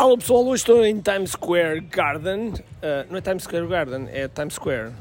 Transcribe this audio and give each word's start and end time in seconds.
Alô 0.00 0.16
pessoal, 0.16 0.46
hoje 0.46 0.62
estou 0.62 0.82
em 0.82 0.98
Times 0.98 1.32
Square 1.32 1.82
Garden. 1.82 2.54
Uh, 2.54 3.04
não 3.10 3.18
é 3.18 3.20
Times 3.20 3.42
Square 3.42 3.66
Garden, 3.66 4.08
é 4.10 4.28
Times 4.28 4.54
Square. 4.54 4.92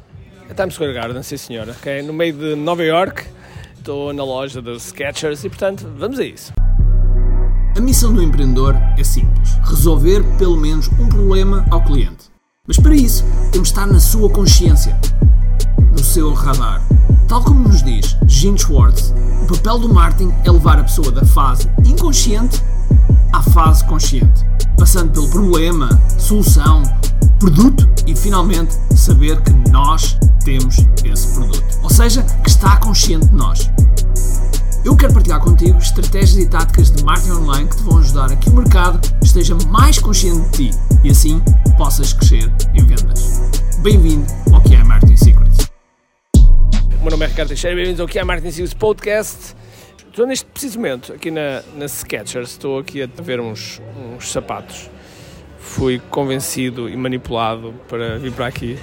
É 0.50 0.54
Times 0.54 0.74
Square 0.74 0.94
Garden, 0.94 1.24
sim 1.24 1.38
senhora. 1.38 1.72
Okay? 1.72 2.02
No 2.02 2.12
meio 2.12 2.34
de 2.34 2.54
Nova 2.54 2.84
York. 2.84 3.26
Estou 3.78 4.12
na 4.12 4.26
loja 4.26 4.62
dos 4.62 4.88
Skechers 4.88 5.46
e 5.46 5.50
portanto, 5.50 5.90
vamos 5.98 6.20
a 6.20 6.26
isso. 6.26 6.52
A 7.78 7.80
missão 7.80 8.14
do 8.14 8.22
empreendedor 8.22 8.76
é 8.98 9.04
simples: 9.06 9.54
resolver 9.64 10.22
pelo 10.38 10.58
menos 10.58 10.90
um 11.00 11.08
problema 11.08 11.66
ao 11.72 11.82
cliente. 11.82 12.26
Mas 12.68 12.76
para 12.76 12.94
isso, 12.94 13.24
temos 13.54 13.70
de 13.70 13.76
estar 13.76 13.88
na 13.88 14.02
sua 14.02 14.30
consciência, 14.30 15.00
no 15.94 16.04
seu 16.04 16.34
radar. 16.34 16.82
Tal 17.26 17.42
como 17.42 17.70
nos 17.70 17.82
diz 17.84 18.18
Gene 18.28 18.60
Schwartz, 18.60 19.14
o 19.44 19.56
papel 19.56 19.80
do 19.80 19.94
marketing 19.94 20.34
é 20.46 20.52
levar 20.52 20.78
a 20.78 20.84
pessoa 20.84 21.10
da 21.10 21.24
fase 21.24 21.70
inconsciente 21.88 22.62
à 23.32 23.42
fase 23.42 23.86
consciente, 23.86 24.44
passando 24.80 25.12
pelo 25.12 25.28
problema, 25.28 25.90
solução, 26.18 26.82
produto 27.38 27.88
e 28.08 28.16
finalmente 28.16 28.74
saber 28.96 29.42
que 29.42 29.52
nós 29.70 30.18
temos 30.46 30.78
esse 31.04 31.34
produto. 31.34 31.80
Ou 31.84 31.90
seja, 31.90 32.24
que 32.42 32.50
está 32.50 32.78
consciente 32.78 33.28
de 33.28 33.36
nós. 33.36 33.70
Eu 34.86 34.96
quero 34.96 35.14
partilhar 35.14 35.42
contigo 35.42 35.78
estratégias 35.78 36.38
e 36.38 36.48
táticas 36.48 36.92
de 36.92 37.04
marketing 37.04 37.32
online 37.32 37.70
que 37.70 37.76
te 37.76 37.84
vão 37.84 37.98
ajudar 37.98 38.32
a 38.32 38.36
que 38.38 38.50
o 38.50 38.54
mercado 38.54 39.02
esteja 39.22 39.54
mais 39.68 40.00
consciente 40.00 40.50
de 40.50 40.72
ti 40.72 40.78
e 41.04 41.10
assim 41.10 41.42
possas 41.78 42.14
crescer 42.14 42.50
em 42.74 42.86
vendas. 42.86 43.42
Bem-vindo 43.80 44.26
ao 44.54 44.62
que 44.62 44.76
é 44.76 44.84
Marketing 44.84 45.18
Secrets. 45.18 45.58
O 46.38 47.02
meu 47.02 47.12
nome 47.12 47.26
é 47.26 47.28
Ricardo 47.28 47.50
Teixeira, 47.50 47.76
bem-vindos 47.76 48.00
ao 48.00 48.08
que 48.08 48.18
é 48.18 48.24
Marketing 48.24 48.52
Secrets 48.52 48.74
Podcast. 48.74 49.59
Estou 50.20 50.28
neste 50.28 50.46
preciso 50.48 50.80
momento 50.80 51.14
aqui 51.14 51.32
na, 51.32 51.64
na 51.78 51.88
Skechers, 51.88 52.50
estou 52.50 52.78
aqui 52.78 53.02
a 53.02 53.08
ver 53.22 53.40
uns, 53.40 53.82
uns 54.18 54.30
sapatos. 54.30 54.90
Fui 55.62 56.02
convencido 56.10 56.90
e 56.90 56.98
manipulado 56.98 57.74
para 57.88 58.20
vir 58.20 58.34
para 58.34 58.48
aqui. 58.48 58.78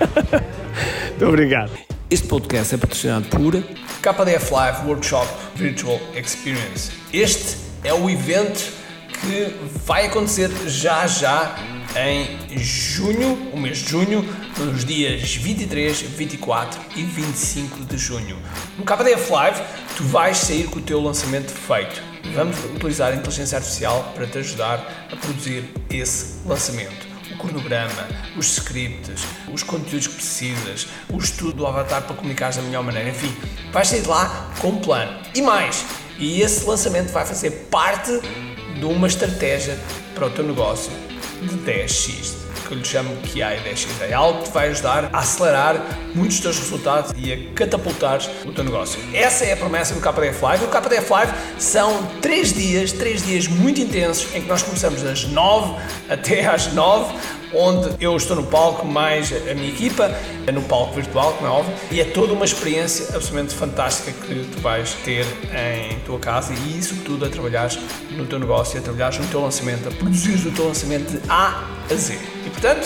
Muito 1.10 1.26
obrigado. 1.26 1.70
Este 2.10 2.26
podcast 2.26 2.74
é 2.74 2.78
patrocinado 2.78 3.26
por 3.26 3.52
KDF 4.00 4.50
Live 4.50 4.86
Workshop 4.86 5.28
Virtual 5.54 6.00
Experience. 6.14 6.92
Este 7.12 7.58
é 7.84 7.92
o 7.92 8.08
evento 8.08 8.72
que 9.20 9.54
vai 9.84 10.06
acontecer 10.06 10.48
já 10.66 11.06
já 11.06 11.56
em 11.94 12.56
junho, 12.58 13.34
o 13.52 13.60
mês 13.60 13.76
de 13.76 13.90
junho, 13.90 14.24
nos 14.58 14.84
dias 14.84 15.34
23, 15.34 16.02
24 16.02 16.80
e 16.96 17.02
25 17.02 17.84
de 17.84 17.96
junho. 17.96 18.38
No 18.78 18.84
KDF 18.84 19.30
Live, 19.30 19.60
tu 19.96 20.04
vais 20.04 20.36
sair 20.36 20.64
com 20.64 20.78
o 20.78 20.82
teu 20.82 21.00
lançamento 21.00 21.50
feito. 21.50 22.02
Vamos 22.34 22.56
utilizar 22.64 23.12
a 23.12 23.16
inteligência 23.16 23.56
artificial 23.56 24.12
para 24.14 24.26
te 24.26 24.38
ajudar 24.38 25.08
a 25.10 25.16
produzir 25.16 25.64
esse 25.90 26.46
lançamento 26.46 27.10
o 27.32 27.38
cronograma, 27.38 28.08
os 28.36 28.58
scripts, 28.58 29.24
os 29.52 29.62
conteúdos 29.62 30.08
que 30.08 30.14
precisas, 30.14 30.88
o 31.08 31.16
estudo 31.16 31.52
do 31.52 31.66
avatar 31.66 32.02
para 32.02 32.16
comunicar 32.16 32.52
da 32.52 32.60
melhor 32.60 32.82
maneira, 32.82 33.08
enfim, 33.08 33.32
vais 33.72 33.86
sair 33.86 34.02
de 34.02 34.08
lá 34.08 34.50
com 34.60 34.70
um 34.70 34.80
plano. 34.80 35.16
E 35.34 35.40
mais, 35.40 35.84
e 36.18 36.42
esse 36.42 36.64
lançamento 36.64 37.10
vai 37.12 37.24
fazer 37.24 37.50
parte 37.70 38.10
de 38.78 38.84
uma 38.84 39.06
estratégia 39.06 39.78
para 40.14 40.26
o 40.26 40.30
teu 40.30 40.44
negócio 40.44 40.90
de 41.40 41.56
10x 41.58 42.39
que 42.70 42.74
eu 42.74 42.78
lhe 42.78 42.84
chamo 42.84 43.16
QI 43.22 43.40
10x. 43.40 43.88
É 44.08 44.12
algo 44.12 44.38
que 44.38 44.44
te 44.44 44.54
vai 44.54 44.68
ajudar 44.68 45.10
a 45.12 45.18
acelerar 45.18 45.76
muitos 46.14 46.36
dos 46.36 46.40
teus 46.40 46.58
resultados 46.58 47.12
e 47.16 47.32
a 47.32 47.54
catapultar 47.54 48.20
o 48.46 48.52
teu 48.52 48.62
negócio. 48.62 49.00
Essa 49.12 49.44
é 49.44 49.52
a 49.52 49.56
promessa 49.56 49.92
do 49.92 50.00
KDF 50.00 50.42
Live. 50.42 50.64
O 50.64 50.68
KDF 50.68 51.10
Live 51.10 51.32
são 51.58 52.06
3 52.22 52.54
dias, 52.54 52.92
3 52.92 53.22
dias 53.24 53.48
muito 53.48 53.80
intensos 53.80 54.32
em 54.34 54.42
que 54.42 54.48
nós 54.48 54.62
começamos 54.62 55.02
das 55.02 55.24
9 55.24 55.74
até 56.08 56.46
às 56.46 56.72
9 56.72 57.39
onde 57.54 57.90
eu 58.00 58.16
estou 58.16 58.36
no 58.36 58.44
palco 58.44 58.86
mais 58.86 59.32
a 59.32 59.54
minha 59.54 59.68
equipa, 59.68 60.10
no 60.52 60.62
palco 60.62 60.94
virtual, 60.94 61.32
como 61.34 61.46
é 61.46 61.50
óbvio, 61.50 61.74
e 61.90 62.00
é 62.00 62.04
toda 62.04 62.32
uma 62.32 62.44
experiência 62.44 63.06
absolutamente 63.14 63.54
fantástica 63.54 64.12
que 64.26 64.46
tu 64.52 64.60
vais 64.60 64.92
ter 65.04 65.26
em 65.52 65.98
tua 66.00 66.18
casa 66.18 66.52
e 66.52 66.78
isso 66.78 66.96
tudo 67.04 67.24
a 67.24 67.28
trabalhar 67.28 67.70
no 68.10 68.26
teu 68.26 68.38
negócio, 68.38 68.78
a 68.78 68.82
trabalhar 68.82 69.12
no 69.18 69.26
teu 69.26 69.40
lançamento, 69.40 69.88
a 69.88 69.92
produzir 69.92 70.46
o 70.46 70.52
teu 70.52 70.68
lançamento 70.68 71.10
de 71.10 71.20
A 71.28 71.64
a 71.90 71.94
Z. 71.94 72.18
E 72.46 72.50
portanto, 72.50 72.84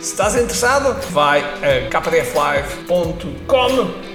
se 0.00 0.12
estás 0.12 0.34
interessado, 0.34 0.94
vai 1.10 1.40
a 1.40 1.88
kdflive.com, 1.88 3.46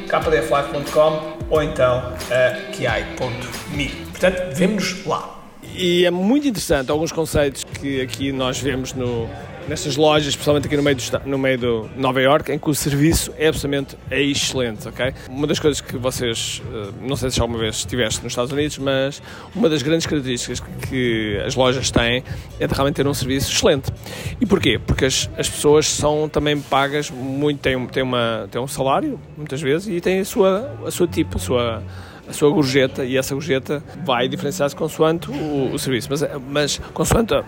kdflive.com 0.08 1.38
ou 1.50 1.62
então 1.62 2.14
a 2.30 2.72
kiai.me. 2.72 3.90
Portanto, 3.90 4.56
vemo-nos 4.56 5.06
lá. 5.06 5.38
E 5.74 6.06
é 6.06 6.12
muito 6.12 6.48
interessante 6.48 6.92
alguns 6.92 7.12
conceitos 7.12 7.64
que 7.64 8.02
aqui 8.02 8.32
nós 8.32 8.60
vemos 8.60 8.94
no, 8.94 9.30
nestas 9.68 9.96
lojas, 9.96 10.30
especialmente 10.30 10.68
aqui 10.68 10.76
no 10.76 10.84
meio, 10.84 10.96
do, 10.96 11.22
no 11.26 11.38
meio 11.38 11.58
do 11.58 11.90
Nova 11.96 12.22
York, 12.22 12.52
em 12.52 12.60
que 12.60 12.70
o 12.70 12.74
serviço 12.74 13.34
é 13.38 13.48
absolutamente 13.48 13.98
excelente, 14.10 14.88
ok? 14.88 15.14
Uma 15.30 15.48
das 15.48 15.60
coisas 15.60 15.82
que 15.82 15.98
vocês, 15.98 16.62
eh, 16.74 16.90
não 17.02 17.16
sei 17.16 17.30
se 17.30 17.38
já 17.38 17.44
alguma 17.44 17.60
vez 17.60 17.78
estiveste 17.78 18.24
nos 18.24 18.34
Estados 18.34 18.52
Unidos, 18.52 18.78
mas 18.78 19.22
uma 19.56 19.70
das 19.70 19.82
grandes 19.82 20.06
características 20.06 20.60
que 20.90 21.42
as 21.46 21.56
lojas 21.56 21.92
têm 21.92 22.24
é 22.60 22.68
de 22.68 22.74
realmente 22.74 22.96
ter 22.96 23.08
um 23.08 23.14
serviço 23.14 23.52
excelente. 23.52 23.92
E 24.40 24.46
porquê? 24.46 24.80
Porque 24.86 25.06
as, 25.06 25.30
as 25.38 25.50
pessoas 25.50 25.88
são 25.88 26.28
também 26.28 26.60
pagas 26.60 27.10
muito, 27.10 27.60
têm, 27.60 27.88
têm, 27.88 28.04
uma, 28.04 28.48
têm 28.52 28.62
um 28.62 28.68
salário, 28.68 29.20
muitas 29.38 29.62
vezes, 29.62 29.88
e 29.88 30.02
têm 30.02 30.20
a 30.20 30.26
sua, 30.26 30.72
a 30.86 30.92
sua 30.92 31.08
tipo, 31.08 31.38
a 31.38 31.40
sua 31.40 31.84
a 32.32 32.34
sua 32.34 32.50
gorjeta 32.50 33.06
e 33.06 33.18
essa 33.18 33.34
gorjeta 33.34 33.84
vai 34.04 34.28
diferenciar-se 34.28 34.76
consoante 34.76 35.30
o, 35.30 35.74
o, 35.74 35.78
serviço, 35.78 36.08
mas, 36.10 36.24
mas 36.50 36.78
consoante 36.94 37.34
a, 37.34 37.44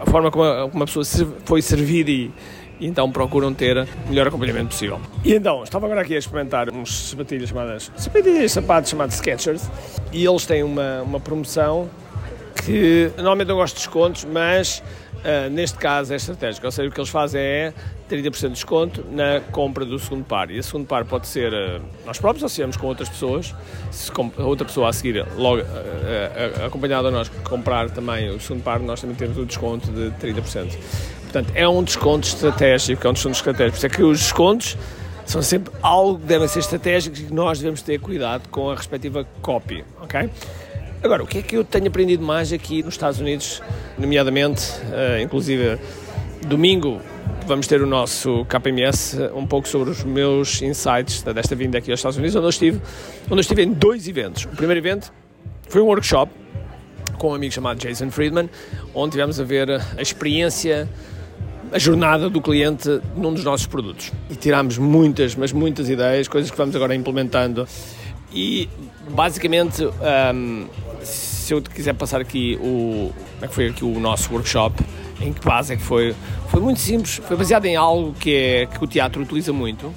a, 0.00 0.06
forma 0.06 0.30
como 0.30 0.44
uma 0.72 0.86
pessoa 0.86 1.04
foi 1.44 1.60
servida 1.60 2.10
e, 2.10 2.30
e 2.80 2.86
então 2.86 3.10
procuram 3.10 3.52
ter 3.52 3.76
o 3.76 4.08
melhor 4.08 4.28
acompanhamento 4.28 4.68
possível. 4.68 5.00
E 5.24 5.34
então, 5.34 5.64
estava 5.64 5.86
agora 5.86 6.02
aqui 6.02 6.14
a 6.14 6.18
experimentar 6.18 6.72
uns 6.72 7.10
sapatilhas 7.10 7.48
chamadas, 7.48 7.92
sapatilhas 7.96 8.52
sapatos 8.52 8.90
chamados 8.90 9.16
Skechers 9.16 9.68
e 10.12 10.24
eles 10.24 10.46
têm 10.46 10.62
uma, 10.62 11.02
uma 11.02 11.20
promoção 11.20 11.88
que 12.64 13.10
normalmente 13.16 13.50
eu 13.50 13.56
gosto 13.56 13.74
de 13.74 13.80
descontos, 13.80 14.24
mas 14.24 14.82
uh, 15.18 15.50
neste 15.50 15.78
caso 15.78 16.12
é 16.12 16.16
estratégico. 16.16 16.66
Ou 16.66 16.72
seja, 16.72 16.88
o 16.88 16.92
que 16.92 17.00
eles 17.00 17.10
fazem 17.10 17.40
é 17.40 17.72
30% 18.10 18.40
de 18.40 18.48
desconto 18.50 19.04
na 19.10 19.40
compra 19.52 19.84
do 19.84 19.98
segundo 19.98 20.24
par. 20.24 20.50
E 20.50 20.58
esse 20.58 20.70
segundo 20.70 20.86
par 20.86 21.04
pode 21.04 21.26
ser 21.26 21.52
uh, 21.52 21.80
nós 22.06 22.18
próprios 22.18 22.42
ou 22.42 22.48
se 22.48 22.78
com 22.78 22.86
outras 22.86 23.08
pessoas, 23.08 23.54
se 23.90 24.10
outra 24.38 24.66
pessoa 24.66 24.88
a 24.88 24.92
seguir, 24.92 25.24
logo 25.36 25.62
uh, 25.62 26.66
acompanhada 26.66 27.08
a 27.08 27.10
nós, 27.10 27.28
comprar 27.44 27.90
também 27.90 28.30
o 28.30 28.40
segundo 28.40 28.62
par, 28.62 28.80
nós 28.80 29.00
também 29.00 29.16
temos 29.16 29.36
o 29.38 29.44
desconto 29.44 29.90
de 29.90 30.10
30%. 30.20 30.76
Portanto, 31.22 31.52
é 31.54 31.68
um 31.68 31.84
desconto 31.84 32.26
estratégico, 32.26 33.06
é 33.06 33.10
um 33.10 33.12
desconto 33.12 33.36
estratégico. 33.36 33.72
Por 33.72 33.76
isso 33.76 33.86
é 33.86 33.90
que 33.90 34.02
os 34.02 34.18
descontos 34.20 34.78
são 35.26 35.42
sempre 35.42 35.72
algo 35.82 36.18
que 36.18 36.24
devem 36.24 36.48
ser 36.48 36.60
estratégicos 36.60 37.20
e 37.20 37.24
que 37.24 37.34
nós 37.34 37.58
devemos 37.58 37.82
ter 37.82 38.00
cuidado 38.00 38.48
com 38.48 38.70
a 38.70 38.74
respectiva 38.74 39.26
copy, 39.42 39.84
ok? 40.00 40.30
Agora, 41.02 41.22
o 41.22 41.26
que 41.26 41.38
é 41.38 41.42
que 41.42 41.56
eu 41.56 41.64
tenho 41.64 41.86
aprendido 41.86 42.24
mais 42.24 42.52
aqui 42.52 42.82
nos 42.82 42.94
Estados 42.94 43.20
Unidos, 43.20 43.62
nomeadamente, 43.96 44.62
uh, 44.62 45.22
inclusive 45.22 45.78
domingo 46.46 47.00
vamos 47.46 47.66
ter 47.66 47.80
o 47.80 47.86
nosso 47.86 48.44
KPMS 48.46 49.16
um 49.34 49.46
pouco 49.46 49.66
sobre 49.68 49.90
os 49.90 50.04
meus 50.04 50.60
insights 50.60 51.22
desta 51.22 51.54
vinda 51.54 51.78
aqui 51.78 51.90
aos 51.90 52.00
Estados 52.00 52.18
Unidos, 52.18 52.36
onde 52.36 52.46
eu 52.46 52.50
estive, 52.50 52.80
onde 53.26 53.34
eu 53.34 53.40
estive 53.40 53.62
em 53.62 53.72
dois 53.72 54.06
eventos. 54.08 54.44
O 54.44 54.48
primeiro 54.48 54.80
evento 54.80 55.12
foi 55.68 55.80
um 55.80 55.86
workshop 55.86 56.30
com 57.16 57.30
um 57.30 57.34
amigo 57.34 57.54
chamado 57.54 57.78
Jason 57.78 58.10
Friedman, 58.10 58.50
onde 58.94 59.12
tivemos 59.12 59.40
a 59.40 59.44
ver 59.44 59.70
a 59.70 60.02
experiência 60.02 60.88
a 61.72 61.78
jornada 61.78 62.28
do 62.30 62.40
cliente 62.40 63.00
num 63.16 63.32
dos 63.32 63.44
nossos 63.44 63.66
produtos. 63.66 64.12
E 64.30 64.36
tirámos 64.36 64.78
muitas, 64.78 65.34
mas 65.34 65.52
muitas 65.52 65.88
ideias, 65.88 66.26
coisas 66.28 66.50
que 66.50 66.56
vamos 66.56 66.74
agora 66.74 66.94
implementando. 66.94 67.66
E 68.32 68.68
basicamente 69.10 69.84
um, 69.84 70.66
se 71.02 71.54
eu 71.54 71.62
quiser 71.62 71.94
passar 71.94 72.20
aqui 72.20 72.58
o 72.60 73.12
é 73.40 73.46
que 73.46 73.54
foi 73.54 73.68
aqui 73.68 73.84
o 73.84 74.00
nosso 74.00 74.32
workshop, 74.32 74.82
em 75.20 75.32
que 75.32 75.44
base 75.44 75.72
é 75.72 75.76
que 75.76 75.82
foi, 75.82 76.14
foi 76.48 76.60
muito 76.60 76.80
simples, 76.80 77.20
foi 77.26 77.36
baseado 77.36 77.64
em 77.66 77.76
algo 77.76 78.14
que, 78.14 78.34
é, 78.34 78.66
que 78.66 78.82
o 78.82 78.86
teatro 78.86 79.22
utiliza 79.22 79.52
muito 79.52 79.92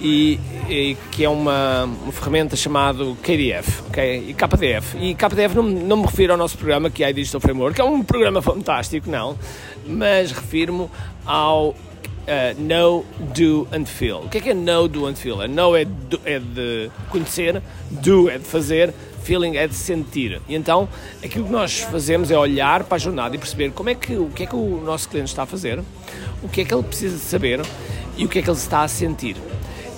e, 0.00 0.40
e 0.68 0.96
que 1.12 1.24
é 1.24 1.28
uma, 1.28 1.84
uma, 1.84 2.12
ferramenta 2.12 2.56
chamada 2.56 3.04
KDF, 3.22 3.82
ok? 3.88 4.26
E 4.28 4.34
KDF. 4.34 4.96
E 4.98 5.14
KDF 5.14 5.54
não, 5.54 5.62
não 5.62 5.96
me 5.98 6.06
refiro 6.06 6.32
ao 6.32 6.38
nosso 6.38 6.56
programa 6.56 6.90
que 6.90 7.04
é 7.04 7.08
a 7.08 7.12
Digital 7.12 7.40
Framework, 7.40 7.74
que 7.74 7.80
é 7.80 7.84
um 7.84 8.02
programa 8.02 8.40
fantástico, 8.40 9.10
não, 9.10 9.38
mas 9.86 10.32
refiro-me 10.32 10.88
ao 11.24 11.74
Uh, 12.20 12.54
know, 12.60 13.04
do 13.34 13.66
and 13.72 13.86
feel. 13.86 14.18
O 14.18 14.28
que 14.28 14.38
é 14.38 14.40
que 14.40 14.50
é 14.50 14.54
know, 14.54 14.86
do 14.86 15.06
and 15.06 15.16
feel? 15.16 15.48
know 15.48 15.74
é, 15.74 15.84
do, 15.84 16.20
é 16.24 16.38
de 16.38 16.88
conhecer, 17.08 17.60
do 17.90 18.30
é 18.30 18.38
de 18.38 18.44
fazer, 18.44 18.94
feeling 19.22 19.56
é 19.56 19.66
de 19.66 19.74
sentir. 19.74 20.40
E 20.48 20.54
então, 20.54 20.88
aquilo 21.24 21.46
que 21.46 21.52
nós 21.52 21.80
fazemos 21.80 22.30
é 22.30 22.38
olhar 22.38 22.84
para 22.84 22.96
a 22.96 22.98
jornada 22.98 23.34
e 23.34 23.38
perceber 23.38 23.70
como 23.72 23.90
é 23.90 23.94
que, 23.94 24.16
o 24.16 24.28
que 24.30 24.44
é 24.44 24.46
que 24.46 24.56
o 24.56 24.80
nosso 24.82 25.08
cliente 25.08 25.30
está 25.30 25.42
a 25.42 25.46
fazer, 25.46 25.80
o 26.42 26.48
que 26.48 26.62
é 26.62 26.64
que 26.64 26.74
ele 26.74 26.82
precisa 26.82 27.16
de 27.16 27.22
saber 27.22 27.60
e 28.16 28.24
o 28.24 28.28
que 28.28 28.38
é 28.38 28.42
que 28.42 28.50
ele 28.50 28.56
está 28.56 28.82
a 28.82 28.88
sentir. 28.88 29.36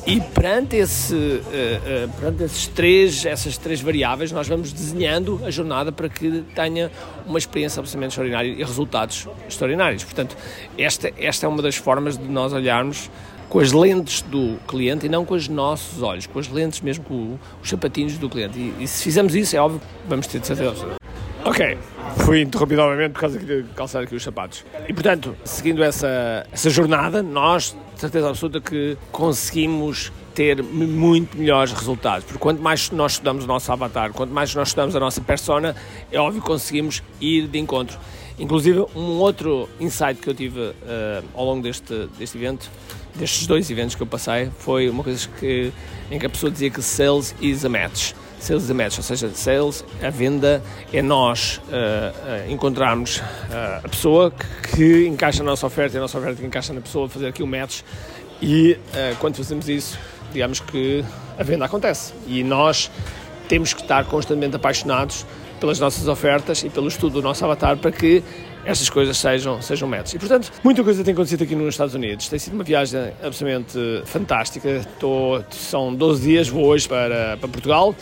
E 0.04 0.20
perante, 0.20 0.76
esse, 0.76 1.14
uh, 1.14 1.16
uh, 1.16 2.08
perante 2.18 2.42
esses 2.42 2.66
três, 2.66 3.24
essas 3.24 3.56
três 3.56 3.80
variáveis, 3.80 4.32
nós 4.32 4.48
vamos 4.48 4.72
desenhando 4.72 5.40
a 5.44 5.50
jornada 5.50 5.92
para 5.92 6.08
que 6.08 6.42
tenha 6.56 6.90
uma 7.24 7.38
experiência 7.38 7.78
absolutamente 7.78 8.10
extraordinária 8.10 8.48
e 8.48 8.64
resultados 8.64 9.28
extraordinários. 9.48 10.02
Portanto, 10.02 10.36
esta, 10.76 11.12
esta 11.16 11.46
é 11.46 11.48
uma 11.48 11.62
das 11.62 11.76
formas 11.76 12.18
de 12.18 12.24
nós 12.24 12.52
olharmos 12.52 13.08
com 13.52 13.58
as 13.58 13.70
lentes 13.70 14.22
do 14.22 14.56
cliente 14.66 15.04
e 15.04 15.10
não 15.10 15.26
com 15.26 15.34
os 15.34 15.46
nossos 15.46 16.02
olhos, 16.02 16.26
com 16.26 16.38
as 16.38 16.48
lentes 16.48 16.80
mesmo, 16.80 17.04
com 17.04 17.38
os 17.62 17.68
sapatinhos 17.68 18.16
do 18.16 18.26
cliente. 18.26 18.58
E, 18.58 18.84
e 18.84 18.88
se 18.88 19.04
fizermos 19.04 19.34
isso, 19.34 19.54
é 19.54 19.60
óbvio, 19.60 19.78
vamos 20.08 20.26
ter 20.26 20.40
de 20.40 20.46
certeza. 20.46 20.96
Ok, 21.44 21.76
fui 22.18 22.42
interrompido 22.42 22.82
novamente 22.82 23.12
por 23.12 23.20
causa 23.20 23.38
de 23.38 23.64
calçar 23.74 24.02
aqui 24.02 24.14
os 24.14 24.22
sapatos. 24.22 24.64
E 24.88 24.92
portanto, 24.92 25.36
seguindo 25.44 25.82
essa, 25.82 26.46
essa 26.52 26.70
jornada, 26.70 27.22
nós, 27.22 27.76
de 27.94 28.00
certeza 28.00 28.28
absoluta, 28.28 28.60
que 28.60 28.96
conseguimos 29.10 30.12
ter 30.34 30.62
muito 30.62 31.36
melhores 31.36 31.72
resultados. 31.72 32.24
Porque 32.24 32.38
quanto 32.38 32.62
mais 32.62 32.90
nós 32.90 33.12
estudamos 33.12 33.44
o 33.44 33.46
nosso 33.46 33.70
avatar, 33.70 34.12
quanto 34.12 34.32
mais 34.32 34.54
nós 34.54 34.68
estudamos 34.68 34.96
a 34.96 35.00
nossa 35.00 35.20
persona, 35.20 35.76
é 36.10 36.18
óbvio 36.18 36.40
que 36.40 36.46
conseguimos 36.46 37.02
ir 37.20 37.46
de 37.46 37.58
encontro. 37.58 37.98
Inclusive, 38.38 38.86
um 38.96 39.18
outro 39.18 39.68
insight 39.78 40.20
que 40.20 40.28
eu 40.28 40.34
tive 40.34 40.60
uh, 40.60 40.74
ao 41.34 41.44
longo 41.44 41.62
deste, 41.62 42.08
deste 42.18 42.38
evento 42.38 42.70
destes 43.14 43.46
dois 43.46 43.70
eventos 43.70 43.94
que 43.94 44.02
eu 44.02 44.06
passei 44.06 44.50
foi 44.58 44.88
uma 44.88 45.02
coisa 45.02 45.28
que, 45.38 45.72
em 46.10 46.18
que 46.18 46.26
a 46.26 46.30
pessoa 46.30 46.50
dizia 46.50 46.70
que 46.70 46.82
sales 46.82 47.34
is 47.40 47.64
a 47.64 47.68
match. 47.68 48.12
Sales 48.42 48.64
is 48.64 48.70
a 48.72 48.74
match, 48.74 48.98
ou 48.98 49.04
seja, 49.04 49.30
sales, 49.34 49.84
a 50.02 50.10
venda, 50.10 50.60
é 50.92 51.00
nós 51.00 51.58
uh, 51.58 52.48
uh, 52.48 52.50
encontrarmos 52.50 53.18
uh, 53.18 53.84
a 53.84 53.88
pessoa 53.88 54.32
que, 54.32 54.76
que, 54.76 55.06
encaixa 55.06 55.44
na 55.44 55.50
nossa 55.50 55.64
oferta 55.64 55.96
e 55.96 55.98
a 55.98 56.00
nossa 56.00 56.18
oferta 56.18 56.40
que 56.40 56.46
encaixa 56.46 56.72
na 56.72 56.80
pessoa, 56.80 57.08
fazer 57.08 57.28
aqui 57.28 57.40
o 57.40 57.46
um 57.46 57.48
match 57.48 57.82
e 58.42 58.76
quando 59.20 59.36
fazemos 59.36 59.68
isso, 59.68 59.96
digamos 60.32 60.58
que 60.58 61.04
a 61.38 61.44
venda 61.44 61.66
acontece. 61.66 62.12
E 62.26 62.42
nós 62.42 62.90
temos 63.46 63.72
que 63.72 63.82
estar 63.82 64.04
constantemente 64.06 64.56
apaixonados 64.56 65.24
pelas 65.60 65.78
nossas 65.78 66.08
ofertas 66.08 66.64
e 66.64 66.68
pelo 66.68 66.88
estudo 66.88 67.20
do 67.20 67.22
nosso 67.22 67.44
avatar 67.44 67.76
para 67.76 67.92
que 67.92 68.24
estas 68.64 68.88
coisas 68.88 69.16
sejam, 69.16 69.60
sejam 69.60 69.88
metas. 69.88 70.14
E, 70.14 70.18
portanto, 70.18 70.52
muita 70.62 70.82
coisa 70.84 71.02
tem 71.02 71.12
acontecido 71.12 71.42
aqui 71.42 71.54
nos 71.54 71.74
Estados 71.74 71.94
Unidos. 71.94 72.28
Tem 72.28 72.38
sido 72.38 72.54
uma 72.54 72.64
viagem 72.64 73.12
absolutamente 73.22 74.02
fantástica. 74.04 74.68
Estou, 74.68 75.44
são 75.50 75.94
12 75.94 76.22
dias, 76.22 76.48
vou 76.48 76.64
hoje 76.64 76.88
para, 76.88 77.36
para 77.36 77.48
Portugal. 77.48 77.94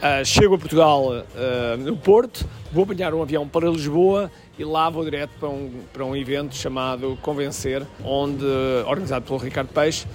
Uh, 0.00 0.24
chego 0.24 0.54
a 0.54 0.58
Portugal 0.58 1.08
uh, 1.08 1.76
no 1.76 1.94
Porto, 1.94 2.48
vou 2.72 2.84
apanhar 2.84 3.12
um 3.12 3.20
avião 3.20 3.46
para 3.46 3.68
Lisboa 3.68 4.30
e 4.58 4.64
lá 4.64 4.88
vou 4.88 5.04
direto 5.04 5.30
para 5.38 5.50
um, 5.50 5.70
para 5.92 6.02
um 6.06 6.16
evento 6.16 6.54
chamado 6.54 7.18
Convencer, 7.20 7.86
onde, 8.02 8.46
organizado 8.86 9.26
pelo 9.26 9.38
Ricardo 9.38 9.68
Peixe, 9.68 10.06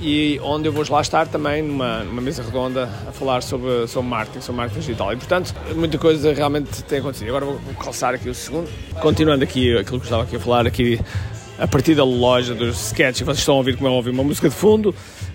e 0.00 0.40
onde 0.42 0.68
eu 0.68 0.72
vou 0.72 0.84
lá 0.88 1.00
estar 1.00 1.26
também 1.28 1.62
numa, 1.62 2.04
numa 2.04 2.20
mesa 2.20 2.42
redonda 2.42 2.84
a 3.08 3.12
falar 3.12 3.42
sobre, 3.42 3.86
sobre 3.86 4.10
marketing, 4.10 4.40
sobre 4.40 4.56
marketing 4.56 4.80
digital. 4.80 5.12
E 5.12 5.16
portanto, 5.16 5.54
muita 5.74 5.98
coisa 5.98 6.32
realmente 6.32 6.82
tem 6.84 6.98
acontecido. 6.98 7.28
Agora 7.28 7.44
vou, 7.44 7.58
calçar 7.78 8.14
aqui 8.14 8.28
o 8.28 8.34
segundo. 8.34 8.68
Continuando 9.00 9.44
aqui 9.44 9.76
aquilo 9.76 10.00
que 10.00 10.06
estava 10.06 10.24
aqui 10.24 10.36
a 10.36 10.40
falar, 10.40 10.66
aqui 10.66 11.00
a 11.58 11.68
partir 11.68 11.94
da 11.94 12.04
loja 12.04 12.54
dos 12.54 12.86
sketches, 12.86 13.22
vocês 13.22 13.38
estão 13.38 13.54
a 13.54 13.58
ouvir 13.58 13.76
como 13.76 13.88
é 13.88 13.92
óbvio 13.92 14.12
uma 14.12 14.24
música 14.24 14.48
de 14.48 14.54
fundo. 14.54 14.94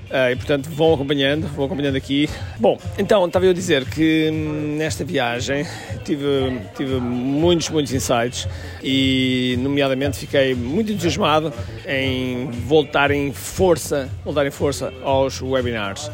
Uh, 0.10 0.32
e 0.32 0.36
portanto 0.36 0.68
vão 0.72 0.96
acompanhando, 0.96 1.48
vão 1.50 1.66
acompanhando 1.66 1.96
aqui. 1.96 2.28
Bom, 2.60 2.80
então 2.98 3.28
estava 3.28 3.46
eu 3.46 3.52
a 3.52 3.54
dizer 3.54 3.86
que 3.86 4.30
hum, 4.34 4.76
nesta 4.76 5.06
viagem 5.06 5.68
tive, 6.04 6.60
tive 6.76 6.96
muitos, 7.00 7.70
muitos 7.70 7.94
insights 7.94 8.48
e, 8.84 9.56
nomeadamente, 9.60 10.18
fiquei 10.18 10.56
muito 10.56 10.92
entusiasmado 10.92 11.54
em 11.88 12.50
voltar 12.50 13.12
em 13.12 13.32
força, 13.32 14.10
voltar 14.26 14.48
em 14.48 14.52
força 14.52 14.92
aos 15.04 15.42
webinars. 15.42 16.10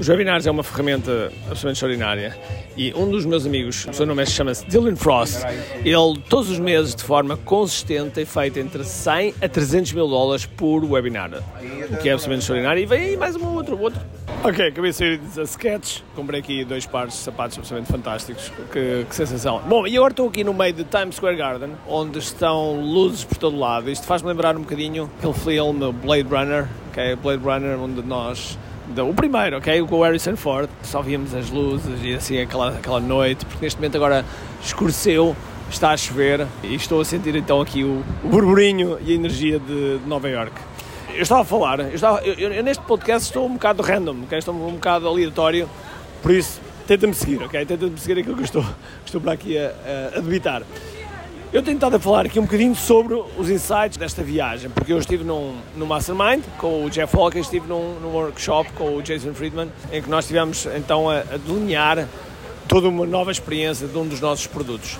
Os 0.00 0.08
webinars 0.08 0.46
é 0.46 0.50
uma 0.50 0.62
ferramenta 0.62 1.30
absolutamente 1.42 1.72
extraordinária 1.72 2.38
e 2.74 2.90
um 2.94 3.10
dos 3.10 3.26
meus 3.26 3.44
amigos, 3.44 3.86
o 3.86 3.92
seu 3.92 4.06
nome 4.06 4.22
é, 4.22 4.26
chama-se 4.26 4.64
Dylan 4.64 4.96
Frost, 4.96 5.44
ele 5.84 6.22
todos 6.26 6.48
os 6.48 6.58
meses 6.58 6.94
de 6.94 7.04
forma 7.04 7.36
consistente 7.36 8.12
tem 8.12 8.24
feito 8.24 8.58
entre 8.58 8.82
100 8.82 9.34
a 9.42 9.46
300 9.46 9.92
mil 9.92 10.08
dólares 10.08 10.46
por 10.46 10.82
webinar, 10.90 11.30
o 11.34 11.96
que 11.98 12.08
é 12.08 12.12
absolutamente 12.12 12.40
extraordinário. 12.40 12.82
E 12.82 12.86
vem 12.86 13.00
aí 13.00 13.16
mais 13.18 13.36
um 13.36 13.46
outro, 13.54 13.78
outro. 13.78 14.00
Ok, 14.42 14.68
acabei 14.68 14.90
de 14.90 14.96
sair 14.96 15.18
da 15.18 15.42
Sketch, 15.42 16.00
comprei 16.16 16.40
aqui 16.40 16.64
dois 16.64 16.86
pares 16.86 17.12
de 17.12 17.18
sapatos 17.18 17.58
absolutamente 17.58 17.92
fantásticos, 17.92 18.50
que, 18.72 19.04
que 19.06 19.14
sensação. 19.14 19.60
Bom, 19.68 19.86
e 19.86 19.98
agora 19.98 20.12
estou 20.12 20.28
aqui 20.28 20.42
no 20.42 20.54
meio 20.54 20.72
de 20.72 20.84
Times 20.84 21.16
Square 21.16 21.36
Garden, 21.36 21.72
onde 21.86 22.18
estão 22.20 22.80
luzes 22.80 23.22
por 23.22 23.36
todo 23.36 23.58
lado, 23.58 23.90
isto 23.90 24.06
faz-me 24.06 24.28
lembrar 24.28 24.56
um 24.56 24.62
bocadinho 24.62 25.10
aquele 25.18 25.34
filme 25.34 25.92
Blade 25.92 26.26
Runner, 26.26 26.66
ok, 26.88 27.16
Blade 27.16 27.44
Runner, 27.44 27.78
onde 27.78 28.00
nós 28.00 28.56
o 28.98 29.14
primeiro, 29.14 29.58
ok? 29.58 29.82
Com 29.82 29.96
o 29.96 30.02
Harrison 30.02 30.36
Ford, 30.36 30.68
só 30.82 31.00
víamos 31.02 31.34
as 31.34 31.50
luzes 31.50 32.00
e 32.02 32.14
assim 32.14 32.40
aquela, 32.40 32.70
aquela 32.70 33.00
noite, 33.00 33.44
porque 33.46 33.64
neste 33.64 33.78
momento 33.78 33.96
agora 33.96 34.24
escureceu, 34.62 35.36
está 35.70 35.90
a 35.90 35.96
chover 35.96 36.46
e 36.62 36.74
estou 36.74 37.00
a 37.00 37.04
sentir 37.04 37.34
então 37.36 37.60
aqui 37.60 37.84
o, 37.84 38.02
o 38.24 38.28
burburinho 38.28 38.98
e 39.04 39.12
a 39.12 39.14
energia 39.14 39.58
de, 39.58 39.98
de 39.98 40.08
Nova 40.08 40.28
York. 40.28 40.52
Eu 41.14 41.22
estava 41.22 41.42
a 41.42 41.44
falar, 41.44 41.80
eu, 41.80 41.94
estava, 41.94 42.20
eu, 42.20 42.34
eu, 42.34 42.62
neste 42.62 42.82
podcast 42.84 43.28
estou 43.28 43.46
um 43.46 43.54
bocado 43.54 43.82
random, 43.82 44.22
okay? 44.24 44.38
estou 44.38 44.54
um 44.54 44.72
bocado 44.72 45.08
aleatório, 45.08 45.68
por 46.22 46.32
isso 46.32 46.60
tenta-me 46.86 47.14
seguir, 47.14 47.42
ok? 47.42 47.64
Tenta-me 47.64 47.98
seguir 47.98 48.20
aquilo 48.20 48.34
que 48.34 48.42
eu 48.42 48.44
estou, 48.44 48.64
estou 49.04 49.20
para 49.20 49.32
aqui 49.32 49.56
a, 49.56 49.72
a 50.16 50.20
debitar. 50.20 50.62
Eu 51.52 51.64
tenho 51.64 51.74
estado 51.74 51.96
a 51.96 51.98
falar 51.98 52.26
aqui 52.26 52.38
um 52.38 52.44
bocadinho 52.44 52.76
sobre 52.76 53.12
os 53.36 53.50
insights 53.50 53.96
desta 53.96 54.22
viagem, 54.22 54.70
porque 54.70 54.92
eu 54.92 54.98
estive 54.98 55.24
num, 55.24 55.56
num 55.76 55.84
Mastermind 55.84 56.44
com 56.58 56.84
o 56.84 56.90
Jeff 56.90 57.16
Walker, 57.16 57.40
estive 57.40 57.66
num, 57.66 57.98
num 57.98 58.12
workshop 58.12 58.70
com 58.74 58.94
o 58.94 59.02
Jason 59.02 59.34
Friedman, 59.34 59.68
em 59.90 60.00
que 60.00 60.08
nós 60.08 60.26
estivemos 60.26 60.64
então 60.76 61.10
a, 61.10 61.18
a 61.18 61.36
delinear 61.44 62.06
toda 62.68 62.88
uma 62.88 63.04
nova 63.04 63.32
experiência 63.32 63.88
de 63.88 63.98
um 63.98 64.06
dos 64.06 64.20
nossos 64.20 64.46
produtos. 64.46 64.96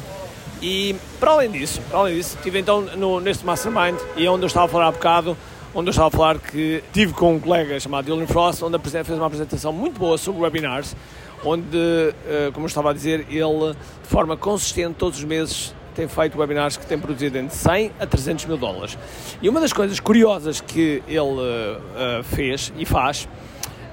E 0.61 0.97
para 1.21 1.31
além 1.31 1.53
disso, 1.53 1.81
para 1.89 2.01
além 2.01 2.17
disso, 2.17 2.37
estive 2.37 2.59
então 2.59 2.81
no, 2.81 3.21
neste 3.21 3.47
Mastermind 3.47 3.97
e 4.17 4.27
é 4.27 4.29
onde 4.29 4.43
eu 4.43 4.49
estava 4.49 4.67
a 4.67 4.69
falar 4.69 4.89
há 4.89 4.91
bocado, 4.91 5.37
onde 5.73 5.89
eu 5.89 5.93
estava 5.93 6.09
a 6.09 6.11
falar 6.11 6.39
que 6.41 6.83
tive 6.93 7.13
com 7.13 7.37
um 7.37 7.39
colega 7.39 7.79
chamado 7.79 8.07
Dylan 8.07 8.27
Frost, 8.27 8.61
onde 8.65 8.77
fez 8.77 9.09
uma 9.11 9.27
apresentação 9.27 9.73
muito 9.73 10.01
boa 10.01 10.19
sobre 10.19 10.43
webinars, 10.43 10.97
onde, 11.45 11.79
eh, 12.27 12.51
como 12.53 12.65
eu 12.67 12.69
estava 12.69 12.91
a 12.91 12.93
dizer, 12.93 13.25
ele 13.31 13.73
de 14.03 14.09
forma 14.09 14.37
consistente 14.37 14.97
todos 14.99 15.17
os 15.17 15.25
meses 15.25 15.73
tem 15.95 16.09
feito 16.09 16.39
webinars 16.39 16.77
que 16.77 16.87
têm 16.87 16.99
produzido 16.99 17.39
entre 17.39 17.55
100 17.55 17.93
a 18.01 18.07
300 18.07 18.47
mil 18.47 18.57
dólares. 18.57 18.97
E 19.41 19.49
uma 19.49 19.61
das 19.61 19.73
coisas 19.73 20.01
curiosas 20.01 20.61
que 20.61 21.03
ele 21.07 21.21
uh, 21.21 22.23
fez 22.25 22.73
e 22.77 22.85
faz 22.85 23.29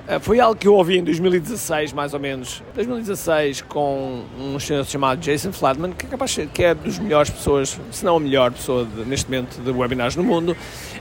uh, 0.08 0.20
foi 0.20 0.40
algo 0.40 0.56
que 0.56 0.68
eu 0.68 0.76
ouvi 0.76 0.98
em 0.98 1.04
2016, 1.04 1.94
mais 1.94 2.14
ou 2.14 2.20
menos, 2.20 2.64
2016, 2.76 3.62
com 3.62 4.24
um 4.40 4.60
senhor 4.60 4.86
chamado 4.86 5.20
Jason 5.20 5.52
Flatman, 5.52 5.92
que 5.92 6.06
é 6.06 6.10
capaz 6.10 6.38
que 6.54 6.64
é 6.64 6.74
dos 6.74 7.00
melhores 7.00 7.30
pessoas, 7.30 7.80
se 7.92 8.06
não 8.06 8.18
a 8.18 8.20
melhor 8.20 8.52
pessoa 8.52 8.86
de, 8.86 9.06
neste 9.06 9.30
momento 9.30 9.62
de 9.62 9.72
webinars 9.72 10.16
no 10.16 10.24
mundo, 10.24 10.56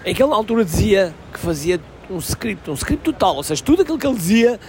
em 0.04 0.14
que 0.14 0.22
ele 0.22 0.30
na 0.30 0.36
altura 0.36 0.64
dizia 0.64 1.14
que 1.32 1.38
fazia 1.38 1.80
um 2.10 2.18
script, 2.18 2.70
um 2.70 2.74
script 2.74 3.04
total, 3.04 3.36
ou 3.36 3.42
seja, 3.42 3.62
tudo 3.62 3.82
aquilo 3.82 3.98
que 3.98 4.06
ele 4.06 4.16
dizia 4.16 4.60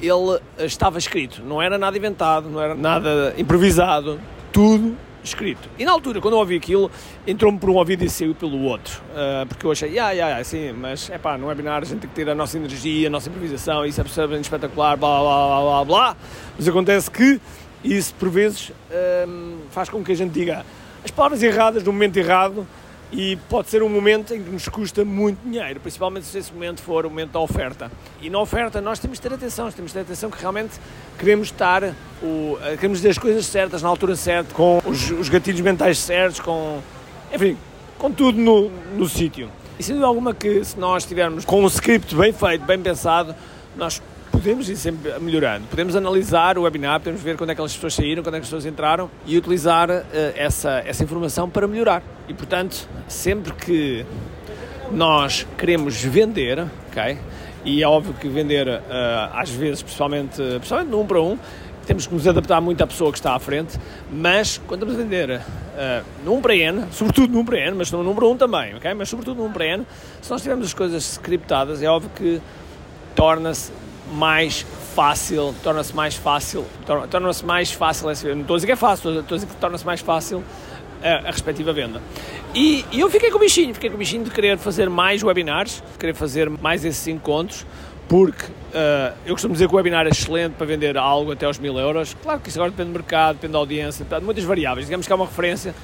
ele 0.00 0.40
estava 0.58 0.98
escrito, 0.98 1.42
não 1.44 1.62
era 1.62 1.78
nada 1.78 1.96
inventado, 1.96 2.50
não 2.50 2.60
era 2.60 2.74
nada 2.74 3.32
improvisado, 3.38 4.18
tudo 4.52 4.96
escrito. 5.24 5.68
E 5.78 5.84
na 5.84 5.92
altura, 5.92 6.20
quando 6.20 6.34
eu 6.34 6.40
ouvi 6.40 6.56
aquilo, 6.56 6.90
entrou-me 7.26 7.58
por 7.58 7.70
um 7.70 7.74
ouvido 7.74 8.04
e 8.04 8.10
saiu 8.10 8.34
pelo 8.34 8.62
outro. 8.62 9.00
Uh, 9.10 9.46
porque 9.46 9.64
eu 9.64 9.72
achei, 9.72 9.88
yeah, 9.90 10.10
yeah, 10.10 10.30
yeah, 10.30 10.44
sim, 10.44 10.72
mas 10.72 11.10
é 11.10 11.18
pá, 11.18 11.38
no 11.38 11.46
webinar 11.46 11.82
a 11.82 11.84
gente 11.84 12.00
tem 12.00 12.10
que 12.10 12.14
ter 12.16 12.28
a 12.28 12.34
nossa 12.34 12.56
energia, 12.56 13.08
a 13.08 13.10
nossa 13.10 13.28
improvisação, 13.28 13.84
isso 13.86 14.00
é 14.00 14.02
absolutamente 14.02 14.44
espetacular, 14.44 14.96
blá 14.96 15.20
blá 15.20 15.46
blá 15.46 15.60
blá 15.60 15.84
blá. 15.84 16.16
Mas 16.56 16.68
acontece 16.68 17.10
que 17.10 17.40
isso, 17.84 18.14
por 18.14 18.28
vezes, 18.28 18.70
uh, 18.70 19.58
faz 19.70 19.88
com 19.88 20.02
que 20.02 20.12
a 20.12 20.16
gente 20.16 20.32
diga 20.32 20.64
as 21.04 21.10
palavras 21.10 21.42
erradas 21.42 21.82
no 21.82 21.92
momento 21.92 22.16
errado 22.16 22.66
e 23.12 23.36
pode 23.48 23.68
ser 23.68 23.82
um 23.82 23.90
momento 23.90 24.34
em 24.34 24.42
que 24.42 24.50
nos 24.50 24.66
custa 24.68 25.04
muito 25.04 25.38
dinheiro, 25.44 25.78
principalmente 25.80 26.24
se 26.24 26.38
esse 26.38 26.50
momento 26.50 26.80
for 26.80 27.04
o 27.04 27.10
momento 27.10 27.32
da 27.32 27.40
oferta. 27.40 27.92
E 28.22 28.30
na 28.30 28.40
oferta 28.40 28.80
nós 28.80 28.98
temos 28.98 29.18
de 29.18 29.22
ter 29.22 29.34
atenção, 29.34 29.70
temos 29.70 29.90
de 29.90 29.98
ter 29.98 30.00
atenção 30.00 30.30
que 30.30 30.40
realmente 30.40 30.80
queremos 31.18 31.48
estar, 31.48 31.84
o, 32.22 32.58
eh, 32.62 32.74
queremos 32.76 32.98
dizer 32.98 33.10
as 33.10 33.18
coisas 33.18 33.44
certas, 33.44 33.82
na 33.82 33.88
altura 33.88 34.16
certa, 34.16 34.54
com 34.54 34.80
os, 34.86 35.10
os 35.10 35.28
gatilhos 35.28 35.60
mentais 35.60 35.98
certos, 35.98 36.40
com, 36.40 36.80
enfim, 37.32 37.58
com 37.98 38.10
tudo 38.10 38.40
no, 38.40 38.70
no 38.96 39.06
sítio. 39.06 39.50
E 39.78 39.82
sem 39.82 39.94
dúvida 39.94 40.06
alguma 40.06 40.32
que 40.32 40.64
se 40.64 40.78
nós 40.78 41.02
estivermos 41.02 41.44
com 41.44 41.62
um 41.62 41.66
script 41.66 42.14
bem 42.14 42.32
feito, 42.32 42.64
bem 42.64 42.80
pensado, 42.80 43.34
nós 43.76 44.00
podemos 44.42 44.68
ir 44.68 44.76
sempre 44.76 45.16
melhorando. 45.20 45.68
Podemos 45.68 45.94
analisar 45.94 46.58
o 46.58 46.62
webinar, 46.62 46.98
podemos 46.98 47.22
ver 47.22 47.36
quando 47.36 47.50
é 47.50 47.54
que 47.54 47.62
as 47.62 47.74
pessoas 47.74 47.94
saíram, 47.94 48.24
quando 48.24 48.34
é 48.34 48.38
que 48.38 48.42
as 48.42 48.48
pessoas 48.48 48.66
entraram 48.66 49.08
e 49.24 49.38
utilizar 49.38 49.88
uh, 49.88 50.02
essa, 50.34 50.82
essa 50.84 51.04
informação 51.04 51.48
para 51.48 51.68
melhorar. 51.68 52.02
E, 52.28 52.34
portanto, 52.34 52.88
sempre 53.06 53.52
que 53.52 54.04
nós 54.90 55.46
queremos 55.56 56.02
vender, 56.02 56.66
ok? 56.90 57.16
E 57.64 57.82
é 57.82 57.86
óbvio 57.86 58.14
que 58.14 58.28
vender, 58.28 58.66
uh, 58.66 58.80
às 59.32 59.48
vezes, 59.50 59.80
pessoalmente, 59.80 60.42
pessoalmente 60.60 60.90
no 60.90 61.04
para 61.04 61.22
um, 61.22 61.38
temos 61.86 62.08
que 62.08 62.14
nos 62.14 62.26
adaptar 62.26 62.60
muito 62.60 62.82
à 62.82 62.86
pessoa 62.86 63.12
que 63.12 63.18
está 63.18 63.36
à 63.36 63.38
frente, 63.38 63.78
mas 64.10 64.60
quando 64.66 64.82
estamos 64.82 65.00
a 65.00 65.04
vender 65.04 65.38
uh, 65.38 66.04
num 66.24 66.40
para 66.40 66.56
N, 66.56 66.84
sobretudo 66.90 67.32
num 67.32 67.44
para 67.44 67.58
N, 67.58 67.76
mas 67.76 67.92
no 67.92 68.02
número 68.02 68.26
1 68.26 68.30
um 68.32 68.36
também, 68.36 68.74
ok? 68.74 68.92
Mas 68.92 69.08
sobretudo 69.08 69.40
num 69.40 69.52
para 69.52 69.66
N, 69.66 69.86
se 70.20 70.30
nós 70.32 70.42
tivermos 70.42 70.66
as 70.66 70.74
coisas 70.74 71.04
scriptadas, 71.04 71.80
é 71.80 71.88
óbvio 71.88 72.10
que 72.16 72.40
torna-se 73.14 73.70
mais 74.12 74.66
fácil, 74.94 75.54
torna-se 75.62 75.94
mais 75.94 76.14
fácil, 76.14 76.64
torna-se 77.10 77.44
mais 77.44 77.72
fácil, 77.72 78.08
não 78.08 78.40
estou 78.42 78.54
a 78.54 78.56
dizer 78.58 78.66
que 78.66 78.72
é 78.72 78.76
fácil, 78.76 79.20
estou 79.20 79.34
a 79.34 79.38
dizer 79.38 79.46
que 79.48 79.56
torna-se 79.56 79.86
mais 79.86 80.00
fácil 80.00 80.44
a, 81.02 81.28
a, 81.28 81.30
respectiva 81.30 81.72
venda. 81.72 82.00
E, 82.54 82.84
e, 82.92 83.00
eu 83.00 83.10
fiquei 83.10 83.30
com 83.30 83.38
o 83.38 83.40
bichinho, 83.40 83.72
fiquei 83.74 83.88
com 83.88 83.96
o 83.96 83.98
bichinho 83.98 84.24
de 84.24 84.30
querer 84.30 84.58
fazer 84.58 84.90
mais 84.90 85.22
webinars, 85.22 85.82
querer 85.98 86.14
fazer 86.14 86.50
mais 86.50 86.84
esses 86.84 87.06
encontros, 87.08 87.66
porque 88.08 88.44
uh, 88.44 89.14
eu 89.24 89.34
costumo 89.34 89.54
dizer 89.54 89.68
que 89.68 89.74
o 89.74 89.76
webinar 89.76 90.06
é 90.06 90.10
excelente 90.10 90.52
para 90.52 90.66
vender 90.66 90.98
algo 90.98 91.32
até 91.32 91.46
aos 91.46 91.58
mil 91.58 91.78
euros. 91.78 92.14
Claro 92.22 92.40
que 92.40 92.50
isso 92.50 92.58
agora 92.58 92.70
depende 92.70 92.90
do 92.90 92.98
mercado, 92.98 93.36
depende 93.36 93.54
da 93.54 93.58
audiência, 93.58 94.04
depende 94.04 94.20
de 94.20 94.26
muitas 94.26 94.44
variáveis. 94.44 94.86
Digamos 94.86 95.06
que 95.06 95.12
há 95.12 95.16
uma 95.16 95.24
referência 95.24 95.74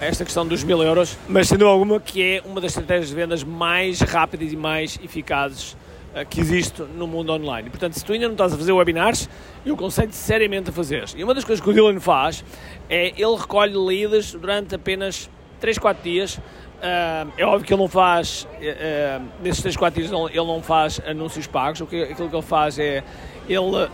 a 0.00 0.04
esta 0.04 0.24
questão 0.24 0.46
dos 0.46 0.64
mil 0.64 0.82
euros, 0.82 1.16
mas 1.28 1.48
sendo 1.48 1.66
alguma 1.66 2.00
que 2.00 2.22
é 2.22 2.42
uma 2.44 2.60
das 2.60 2.72
estratégias 2.72 3.08
de 3.08 3.14
vendas 3.14 3.44
mais 3.44 4.00
rápidas 4.00 4.52
e 4.52 4.56
mais 4.56 4.98
eficazes 5.02 5.76
que 6.24 6.40
existe 6.40 6.82
no 6.82 7.06
mundo 7.06 7.32
online. 7.32 7.68
Portanto, 7.70 7.94
se 7.94 8.04
tu 8.04 8.12
ainda 8.12 8.26
não 8.26 8.34
estás 8.34 8.52
a 8.52 8.56
fazer 8.56 8.72
webinars, 8.72 9.28
eu 9.64 9.74
aconselho 9.74 10.12
seriamente 10.12 10.70
a 10.70 10.72
fazer. 10.72 11.04
E 11.16 11.22
uma 11.22 11.34
das 11.34 11.44
coisas 11.44 11.62
que 11.62 11.68
o 11.68 11.72
Dylan 11.72 12.00
faz 12.00 12.44
é 12.88 13.08
ele 13.08 13.36
recolhe 13.36 13.76
leads 13.76 14.32
durante 14.32 14.74
apenas 14.74 15.28
3, 15.60 15.78
4 15.78 16.02
dias 16.02 16.40
Uh, 16.76 17.32
é 17.38 17.44
óbvio 17.44 17.66
que 17.66 17.72
ele 17.72 17.80
não 17.80 17.88
faz, 17.88 18.46
uh, 18.60 19.24
nesses 19.42 19.62
3, 19.62 19.76
4 19.76 20.00
dias, 20.00 20.12
ele 20.12 20.46
não 20.46 20.62
faz 20.62 21.00
anúncios 21.06 21.46
pagos. 21.46 21.80
O 21.80 21.86
que, 21.86 22.02
aquilo 22.02 22.28
que 22.28 22.36
ele 22.36 22.42
faz 22.42 22.78
é 22.78 23.02
ele, 23.48 23.88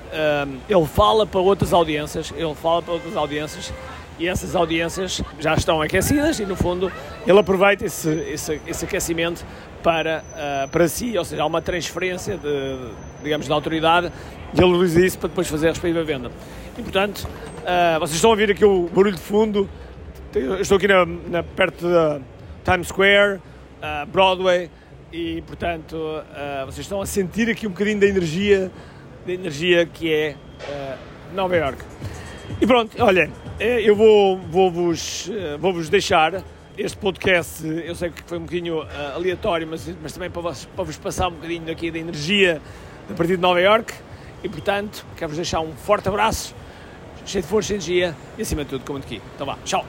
ele 0.68 0.86
fala 0.86 1.26
para 1.26 1.40
outras 1.40 1.72
audiências, 1.72 2.32
ele 2.34 2.54
fala 2.54 2.82
para 2.82 2.94
outras 2.94 3.14
audiências 3.16 3.72
e 4.22 4.28
essas 4.28 4.54
audiências 4.54 5.20
já 5.40 5.54
estão 5.54 5.82
aquecidas 5.82 6.38
e, 6.38 6.46
no 6.46 6.54
fundo, 6.54 6.92
ele 7.26 7.38
aproveita 7.38 7.84
esse, 7.84 8.08
esse, 8.08 8.60
esse 8.66 8.84
aquecimento 8.84 9.44
para, 9.82 10.22
para 10.70 10.86
si, 10.86 11.18
ou 11.18 11.24
seja, 11.24 11.42
há 11.42 11.46
uma 11.46 11.60
transferência 11.60 12.36
de, 12.36 12.76
digamos, 13.22 13.46
de 13.46 13.52
autoridade 13.52 14.12
e 14.54 14.60
ele 14.62 14.72
usa 14.72 15.04
isso 15.04 15.18
para 15.18 15.28
depois 15.28 15.48
fazer 15.48 15.66
a 15.66 15.70
respectiva 15.70 16.04
venda. 16.04 16.30
E, 16.78 16.82
portanto, 16.82 17.28
vocês 17.98 18.14
estão 18.14 18.30
a 18.30 18.32
ouvir 18.32 18.50
aqui 18.52 18.64
o 18.64 18.88
barulho 18.94 19.16
de 19.16 19.20
fundo. 19.20 19.68
Eu 20.34 20.60
estou 20.60 20.76
aqui 20.76 20.86
na, 20.86 21.04
na 21.04 21.42
perto 21.42 21.88
da 21.88 22.20
Times 22.64 22.88
Square, 22.88 23.40
uh, 23.82 24.06
Broadway, 24.06 24.70
e 25.12 25.42
portanto 25.42 25.94
uh, 25.94 26.64
vocês 26.64 26.86
estão 26.86 27.02
a 27.02 27.06
sentir 27.06 27.50
aqui 27.50 27.66
um 27.66 27.70
bocadinho 27.70 28.00
da 28.00 28.06
energia, 28.06 28.70
da 29.26 29.32
energia 29.32 29.84
que 29.84 30.12
é 30.12 30.36
uh, 30.62 31.34
Nova 31.34 31.56
York. 31.56 31.84
E 32.60 32.66
pronto, 32.66 32.96
olha, 33.00 33.30
eh, 33.58 33.82
eu 33.82 33.96
vou, 33.96 34.38
vou, 34.38 34.70
-vos, 34.70 35.30
vou 35.60 35.72
-vos 35.72 35.88
deixar 35.88 36.42
este 36.76 36.96
podcast, 36.96 37.66
eu 37.66 37.94
sei 37.94 38.10
que 38.10 38.22
foi 38.24 38.38
um 38.38 38.42
bocadinho 38.42 38.82
aleatório, 39.14 39.66
mas, 39.68 39.88
mas 40.02 40.12
também 40.12 40.30
para 40.30 40.42
vos, 40.42 40.64
para 40.64 40.84
vos 40.84 40.96
passar 40.96 41.28
um 41.28 41.32
bocadinho 41.32 41.70
aqui 41.70 41.90
da 41.90 41.98
energia 41.98 42.62
a 43.10 43.14
partir 43.14 43.36
de 43.36 43.42
Nova 43.42 43.60
York. 43.60 43.92
E 44.42 44.48
portanto, 44.48 45.04
quero-vos 45.16 45.36
deixar 45.36 45.60
um 45.60 45.72
forte 45.72 46.08
abraço, 46.08 46.54
cheio 47.24 47.42
de 47.42 47.48
força 47.48 47.72
e 47.72 47.76
energia 47.76 48.16
e 48.36 48.42
acima 48.42 48.64
de 48.64 48.70
tudo, 48.70 48.84
como 48.84 48.98
aqui. 48.98 49.20
Então 49.34 49.46
vá, 49.46 49.56
tchau! 49.64 49.86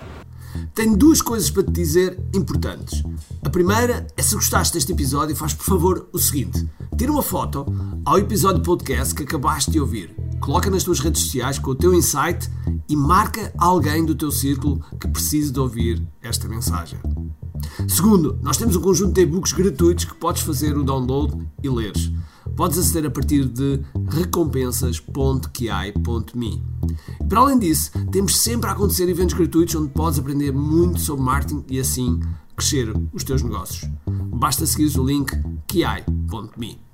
Tenho 0.76 0.96
duas 0.96 1.22
coisas 1.22 1.50
para 1.50 1.64
te 1.64 1.72
dizer 1.72 2.20
importantes. 2.34 3.04
A 3.44 3.50
primeira 3.50 4.06
é 4.16 4.22
se 4.22 4.36
gostaste 4.36 4.74
deste 4.74 4.92
episódio, 4.92 5.36
faz 5.36 5.54
por 5.54 5.66
favor 5.66 6.10
o 6.12 6.20
seguinte: 6.20 6.68
tira 6.98 7.12
uma 7.12 7.24
foto 7.24 7.66
ao 8.06 8.20
episódio 8.20 8.62
podcast 8.62 9.16
que 9.16 9.24
acabaste 9.24 9.72
de 9.72 9.80
ouvir, 9.80 10.16
coloca 10.44 10.70
nas 10.70 10.84
tuas 10.84 11.00
redes 11.00 11.22
sociais 11.22 11.58
com 11.58 11.72
o 11.72 11.76
teu 11.76 11.94
insight 11.94 12.52
e 12.90 12.98
marca 12.98 13.54
alguém 13.58 14.04
do 14.04 14.14
teu 14.14 14.30
círculo 14.30 14.84
que 15.00 15.08
precise 15.08 15.54
de 15.54 15.60
ouvir 15.60 16.06
esta 16.22 16.50
mensagem. 16.50 17.00
Segundo, 17.88 18.38
nós 18.42 18.58
temos 18.58 18.76
um 18.76 18.82
conjunto 18.82 19.14
de 19.14 19.22
e-books 19.22 19.54
gratuitos 19.54 20.04
que 20.04 20.14
podes 20.16 20.42
fazer 20.42 20.78
o 20.78 20.84
download 20.84 21.48
e 21.64 21.70
leres. 21.70 22.12
Podes 22.58 22.78
aceder 22.78 23.06
a 23.06 23.12
partir 23.12 23.46
de 23.46 23.80
recompensas.ki.me. 24.10 26.64
Para 27.30 27.40
além 27.40 27.58
disso, 27.58 27.92
temos 28.12 28.38
sempre 28.38 28.70
a 28.70 28.74
acontecer 28.74 29.08
eventos 29.08 29.36
gratuitos 29.36 29.76
onde 29.76 29.94
podes 29.94 30.20
aprender 30.20 30.52
muito 30.52 31.00
sobre 31.00 31.24
marketing 31.24 31.64
e 31.70 31.80
assim 31.80 32.20
crescer 32.58 32.94
os 33.14 33.24
teus 33.24 33.42
negócios. 33.42 33.90
Basta 34.06 34.66
seguir 34.66 35.00
o 35.00 35.06
link 35.06 35.32
ki.me. 35.68 36.93